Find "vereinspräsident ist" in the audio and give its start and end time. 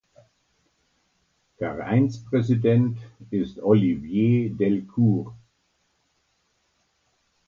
1.57-3.59